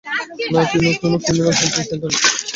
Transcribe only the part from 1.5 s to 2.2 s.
Training centre?